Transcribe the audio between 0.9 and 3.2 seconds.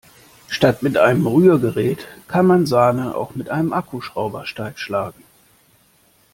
einem Rührgerät kann man Sahne